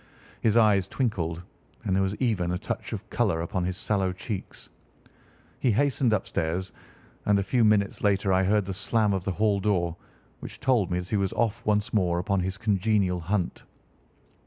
His 0.41 0.57
eyes 0.57 0.87
twinkled, 0.87 1.43
and 1.85 1.95
there 1.95 2.01
was 2.01 2.15
even 2.15 2.49
a 2.49 2.57
touch 2.57 2.91
of 2.91 3.07
colour 3.11 3.39
upon 3.41 3.63
his 3.65 3.77
sallow 3.77 4.11
cheeks. 4.13 4.67
He 5.59 5.71
hastened 5.73 6.11
upstairs, 6.11 6.71
and 7.27 7.37
a 7.37 7.43
few 7.43 7.63
minutes 7.63 8.01
later 8.03 8.33
I 8.33 8.43
heard 8.45 8.65
the 8.65 8.73
slam 8.73 9.13
of 9.13 9.25
the 9.25 9.33
hall 9.33 9.59
door, 9.59 9.95
which 10.39 10.59
told 10.59 10.89
me 10.89 10.97
that 10.97 11.09
he 11.09 11.17
was 11.17 11.33
off 11.33 11.63
once 11.67 11.93
more 11.93 12.17
upon 12.17 12.39
his 12.39 12.57
congenial 12.57 13.19
hunt. 13.19 13.63